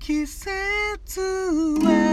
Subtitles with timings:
[0.00, 2.09] 季節は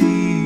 [0.00, 0.39] You.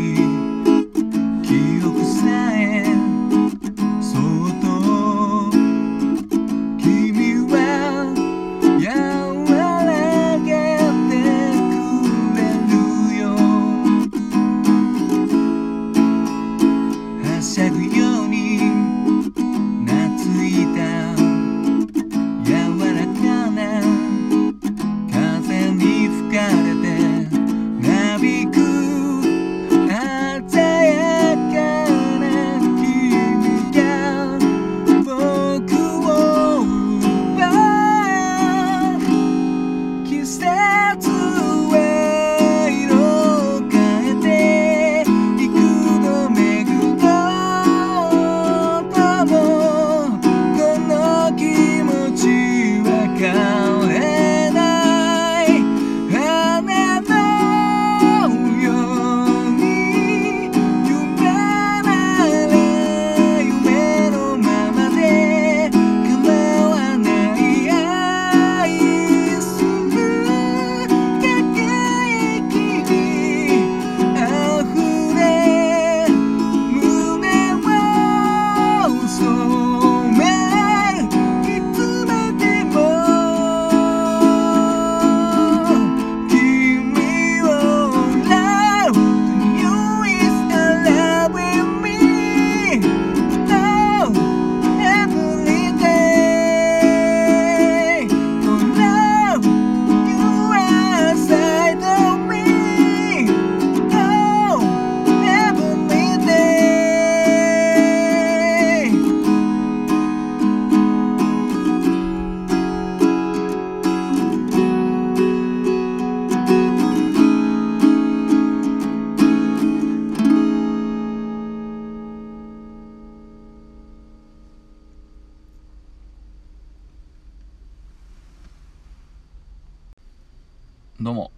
[131.04, 131.33] どうも。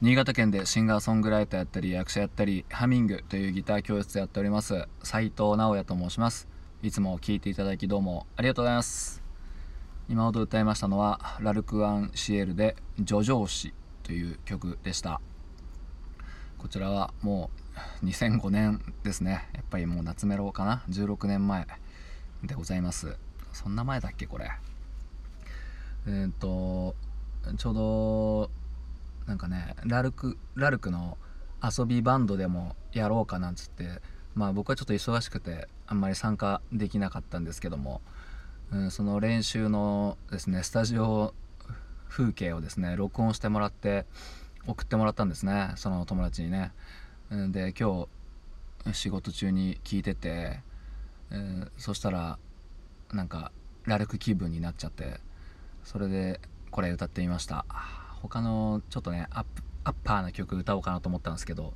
[0.00, 6.46] 新潟県でシンガーソングライターやったり役者やったりハミングというギター教室やっております斉藤直也と申します。
[6.84, 9.20] いつも聴いていただきどうもありがとうございます。
[10.08, 15.20] 今ほど歌いましたのはラルク・アン・シエルで「ジョジョーシ」という曲でした。
[16.56, 17.50] こちらはも
[18.02, 19.48] う2005年ですね。
[19.52, 21.66] やっぱりもう夏メロかな？16年前
[22.44, 23.18] でございます。
[23.52, 24.52] そんな前だっけこれ。
[26.06, 26.94] えっ、ー、と
[27.56, 28.61] ちょうど
[29.26, 31.16] なんかねラルクラルクの
[31.62, 34.00] 遊びバンドでもやろうかなんつって
[34.34, 38.00] まあ僕はちょっと忙しくてあんまり参加できなかったんですけども、
[38.72, 41.34] うん、その練習のですねスタジオ
[42.08, 44.06] 風景をですね録音してもらって
[44.66, 46.72] 送ってもらったんですねその友達にね。
[47.30, 48.06] で今
[48.84, 50.60] 日仕事中に聞いてて、
[51.30, 52.38] うん、そしたら
[53.12, 53.52] なんか
[53.84, 55.20] ラルク気分になっちゃって
[55.84, 56.40] それで
[56.70, 57.64] これ歌ってみました。
[58.22, 59.44] 他のちょっとねアッ
[59.84, 61.74] アッパーな曲歌おうかなと思ったんですけど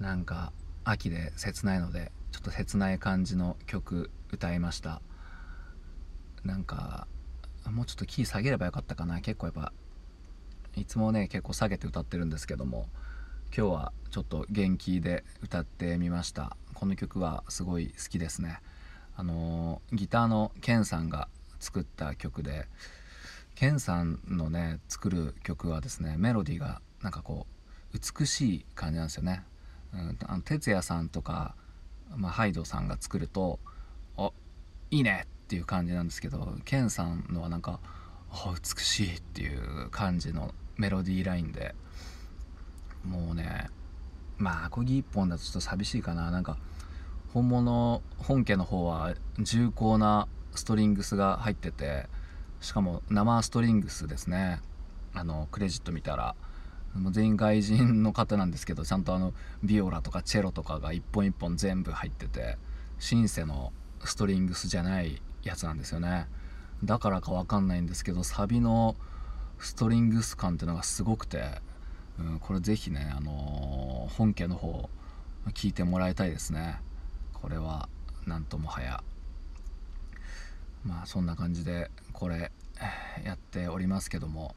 [0.00, 0.52] なんか
[0.84, 5.00] 秋で切ないのでちょっと切ない感じの曲歌いました。
[6.44, 7.06] なんか
[7.70, 9.20] もうちょっとキー下げればよかったかな。
[9.20, 9.72] 結構やっぱ
[10.74, 12.88] いつもね結構下げて歌ってるんですけども
[13.56, 16.56] 今日はちょっと元気で歌ってみました。
[16.74, 18.60] この曲はすごい好きですね。
[19.14, 21.28] あのギターのケンさんが
[21.60, 22.66] 作った曲で
[23.54, 27.46] ケンさんのね作る曲はですねメロディーがなんかこ
[27.94, 29.44] う美しい感じなんですよね。
[29.92, 31.54] うん、あの哲也さんとか、
[32.16, 33.60] まあ、ハイドさんが作ると
[34.16, 34.30] 「あ
[34.90, 37.78] いいね!」っていう感じなんですけどケンさんのはなんか
[38.32, 41.74] 「あ美しい!」っていう感じのメロディーラインで
[43.04, 43.68] もうね
[44.38, 46.56] まあアコギ一本だとちょっと寂しいかななんか
[47.34, 52.08] 本物本家の方は重厚なストリングスが入ってて
[52.62, 54.60] しかも生ストリングスですね。
[55.12, 56.34] あのクレジット見たら。
[57.10, 59.32] 全員外人の方なんですけどちゃんとあの
[59.62, 62.58] ビオラとかチェロとかが一本一本全部入ってて
[62.98, 63.72] シンセの
[64.04, 66.26] ストリングスじゃないやつなんですよね。
[66.84, 68.96] だからかわかんないんですけどサビの
[69.58, 71.62] ストリングス感っていうのがすごくて、
[72.18, 74.90] うん、これぜひね、あのー、本家の方
[75.54, 76.80] 聞いてもらいたいですね。
[77.32, 77.88] これは
[78.26, 79.02] なんともはや。
[80.84, 82.50] まあそんな感じでこれ
[83.24, 84.54] やっておりますけども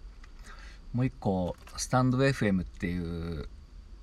[0.94, 3.50] もう一個スタンド FM っていう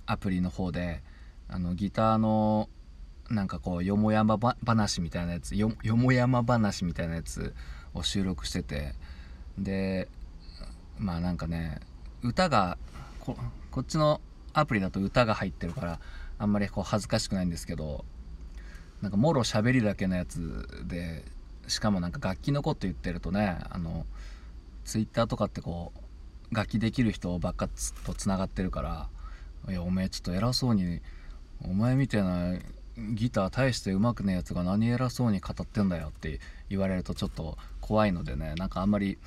[0.07, 1.03] アプリの方で
[1.49, 2.69] あのギターの
[3.31, 7.55] なんかこうよもやま話みたいなやつよもやま話みたいなやつ
[7.95, 8.95] を収録してて
[9.59, 10.09] で
[10.99, 11.81] まあなんかね
[12.23, 12.77] 歌が
[13.21, 13.37] こ
[13.81, 14.21] っちの
[14.53, 16.01] アプリだと歌が入ってるから
[16.39, 18.05] あんまりこう恥ずかしくないんですけど
[19.01, 21.25] なんかもろ喋りだけのやつで
[21.69, 24.07] しかもなんか楽器のこと言ってるとねあの
[24.85, 25.93] ツイッターとかってこ
[26.51, 27.69] う楽器できる人ばっか
[28.05, 29.09] とつながってるから
[29.69, 31.01] いやお前ちょっと偉そうに
[31.65, 32.59] お前みたいな
[33.15, 39.19] ギター大して上手くねえやつが何偉そうに語ってんだよって言われるとちょっと怖いのでねなんかあんまり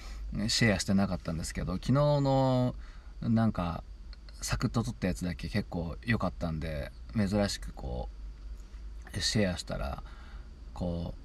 [0.48, 2.76] シェアしてなかったんですけど昨日の
[3.22, 3.84] なんか
[4.42, 8.10] サクッと撮ったやつだけ結構良かったんで珍しくこ
[9.16, 10.04] うシェアしたら
[10.74, 11.25] こう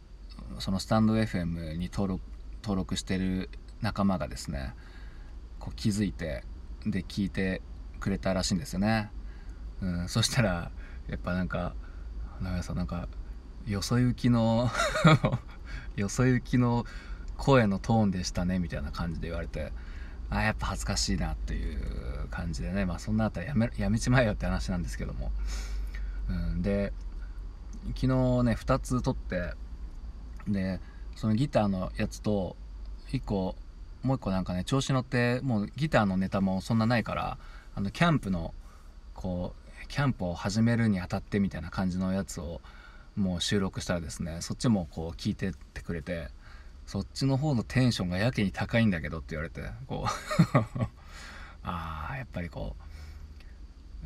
[0.59, 2.25] そのスタンド FM に登録
[2.63, 3.49] 登録してる
[3.81, 4.75] 仲間がですね
[5.59, 6.45] こう気づいて
[6.85, 7.63] で聞いて
[7.99, 9.11] くれたらしいんですよね、
[9.83, 10.71] うん、そしたら
[11.09, 11.75] やっぱなんか
[12.41, 13.09] 長屋さんなんか
[13.67, 14.71] よそ行きの
[15.97, 16.87] よそ行きの
[17.37, 19.73] 声のトーンでしたねみたいな感じで言われて
[20.31, 25.33] あやっぱ恥ずかしいなっていう感じでねまあそんなあったらやめやめちまえよって話なんですけども、
[26.29, 26.93] うん、で
[27.89, 28.13] 昨日ね
[28.55, 29.55] 2つ撮って
[30.49, 30.81] で
[31.17, 32.57] そのギターのやつと
[33.13, 33.57] 1個
[34.03, 37.39] もう1個なんかね調子乗ってもうギターのネタもそんなないから
[37.75, 38.55] あのキャンプの
[39.15, 42.61] こうキャンプを始めるにあたってみたいな感じのやつを
[43.17, 46.29] もう収録したらですねそっちもこう聞いてってくれて
[46.87, 50.79] そっちの方のテンションがやけに高いんだけどって言われてこう
[51.63, 52.77] ああやっぱりこ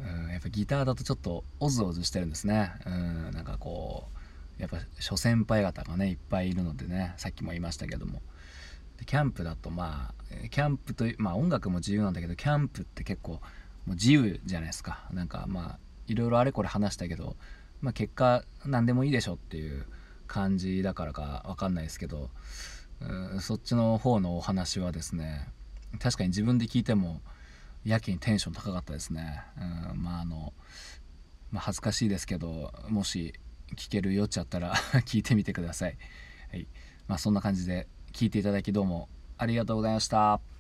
[0.03, 2.73] う、うん、やっぱギターだとちょっとオズオズしてるんですね。
[2.85, 4.19] うんなんかこう
[4.59, 8.23] やっぱ諸先輩方がねいっぱいいるのでねさっきも言いましたけども
[8.99, 13.41] でキャンプだとまあキャンプというまあ音楽も自由なんだけどキャンプって結構も
[13.89, 17.37] う自由じゃないですかなんかまあいろいろあれこれ話したけど、
[17.81, 19.87] まあ、結果何でもいいでしょっていう
[20.27, 22.31] 感じだからか分かんないですけど
[23.01, 25.49] うんそっちの方のお話はですね
[26.01, 27.21] 確かに自分で聞いても
[27.85, 29.43] やけにテンション高かったですね。
[29.93, 30.53] うんまああの
[31.53, 33.35] まあ、恥ずかしいですけどもし
[33.77, 34.75] 聞ける余地あったら
[35.07, 35.97] 聞いてみてください。
[36.51, 36.67] はい。
[37.07, 40.54] まあそんな感じで聞いていただきどうもありがとうございました。